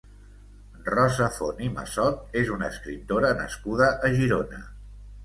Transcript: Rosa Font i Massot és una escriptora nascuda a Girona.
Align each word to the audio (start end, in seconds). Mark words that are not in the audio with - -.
Rosa 0.85 1.27
Font 1.35 1.61
i 1.65 1.69
Massot 1.75 2.39
és 2.41 2.49
una 2.55 2.71
escriptora 2.77 3.29
nascuda 3.43 3.91
a 4.09 4.13
Girona. 4.17 4.63